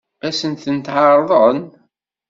Ad 0.27 0.33
sen-ten-ɛeṛḍen? 0.39 1.59